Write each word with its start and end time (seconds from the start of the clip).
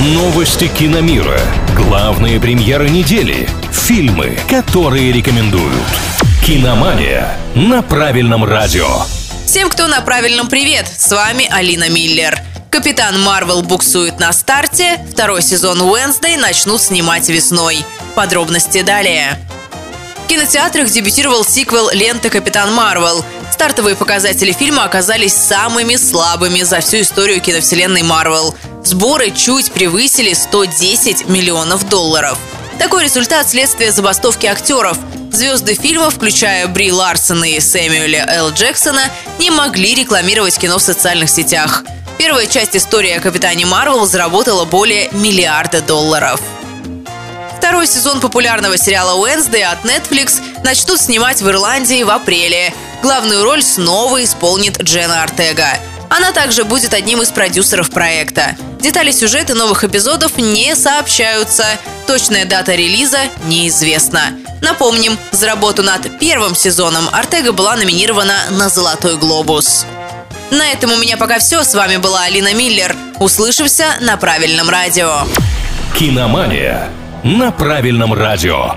Новости 0.00 0.68
киномира. 0.68 1.40
Главные 1.74 2.38
премьеры 2.38 2.88
недели. 2.88 3.48
Фильмы, 3.72 4.38
которые 4.48 5.10
рекомендуют. 5.10 5.74
Киномания 6.46 7.36
на 7.56 7.82
правильном 7.82 8.44
радио. 8.44 8.86
Всем, 9.44 9.68
кто 9.68 9.88
на 9.88 10.00
правильном 10.00 10.46
привет, 10.46 10.86
с 10.86 11.10
вами 11.10 11.48
Алина 11.50 11.88
Миллер. 11.88 12.38
Капитан 12.70 13.20
Марвел 13.20 13.62
буксует 13.62 14.20
на 14.20 14.32
старте, 14.32 15.04
второй 15.10 15.42
сезон 15.42 15.80
Уэнсдей 15.80 16.36
начнут 16.36 16.80
снимать 16.80 17.28
весной. 17.28 17.78
Подробности 18.14 18.82
далее. 18.82 19.36
В 20.24 20.28
кинотеатрах 20.28 20.88
дебютировал 20.90 21.44
сиквел 21.44 21.90
ленты 21.90 22.30
«Капитан 22.30 22.72
Марвел». 22.72 23.24
Стартовые 23.58 23.96
показатели 23.96 24.52
фильма 24.52 24.84
оказались 24.84 25.34
самыми 25.34 25.96
слабыми 25.96 26.62
за 26.62 26.78
всю 26.78 27.00
историю 27.00 27.40
киновселенной 27.40 28.02
Марвел. 28.02 28.54
Сборы 28.84 29.32
чуть 29.32 29.72
превысили 29.72 30.32
110 30.32 31.26
миллионов 31.26 31.88
долларов. 31.88 32.38
Такой 32.78 33.02
результат– 33.02 33.48
следствия 33.50 33.90
забастовки 33.90 34.46
актеров. 34.46 34.96
Звезды 35.32 35.74
фильма, 35.74 36.10
включая 36.10 36.68
Бри 36.68 36.92
Ларсона 36.92 37.46
и 37.46 37.58
Сэмюэля 37.58 38.28
Л. 38.36 38.50
Джексона, 38.50 39.10
не 39.40 39.50
могли 39.50 39.92
рекламировать 39.96 40.56
кино 40.56 40.78
в 40.78 40.82
социальных 40.82 41.28
сетях. 41.28 41.82
Первая 42.16 42.46
часть 42.46 42.76
истории 42.76 43.10
о 43.10 43.20
Капитане 43.20 43.66
Марвел 43.66 44.06
заработала 44.06 44.66
более 44.66 45.08
миллиарда 45.10 45.82
долларов. 45.82 46.40
Второй 47.56 47.88
сезон 47.88 48.20
популярного 48.20 48.78
сериала 48.78 49.20
Уэнсдей 49.20 49.64
от 49.64 49.84
Netflix 49.84 50.40
начнут 50.62 51.00
снимать 51.00 51.42
в 51.42 51.48
Ирландии 51.50 52.04
в 52.04 52.10
апреле. 52.10 52.72
Главную 53.02 53.44
роль 53.44 53.62
снова 53.62 54.22
исполнит 54.24 54.82
Джена 54.82 55.22
Артега. 55.22 55.68
Она 56.10 56.32
также 56.32 56.64
будет 56.64 56.94
одним 56.94 57.22
из 57.22 57.30
продюсеров 57.30 57.90
проекта. 57.90 58.56
Детали 58.80 59.10
сюжета 59.10 59.54
новых 59.54 59.84
эпизодов 59.84 60.38
не 60.38 60.74
сообщаются. 60.74 61.64
Точная 62.06 62.44
дата 62.44 62.74
релиза 62.74 63.18
неизвестна. 63.46 64.32
Напомним, 64.62 65.18
за 65.32 65.46
работу 65.46 65.82
над 65.82 66.18
первым 66.18 66.54
сезоном 66.54 67.08
Артега 67.12 67.52
была 67.52 67.76
номинирована 67.76 68.36
на 68.50 68.68
«Золотой 68.68 69.16
глобус». 69.16 69.86
На 70.50 70.68
этом 70.68 70.92
у 70.92 70.96
меня 70.96 71.16
пока 71.16 71.38
все. 71.38 71.62
С 71.62 71.74
вами 71.74 71.98
была 71.98 72.22
Алина 72.22 72.54
Миллер. 72.54 72.96
Услышимся 73.18 73.86
на 74.00 74.16
правильном 74.16 74.70
радио. 74.70 75.26
Киномания 75.98 76.88
на 77.22 77.52
правильном 77.52 78.14
радио. 78.14 78.74